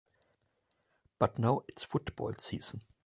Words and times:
But 1.19 1.37
now 1.37 1.61
it's 1.67 1.83
football 1.83 2.33
season. 2.39 2.81